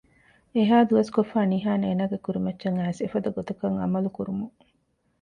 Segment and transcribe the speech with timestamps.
[0.55, 4.55] އެހާ ދުވަސްކޮށްފައި ނިހާން އޭނަގެ ކުރިމައްޗަށް އައިސް އެފަދަ ގޮތަކަށް އަމަލު ކުރުމުން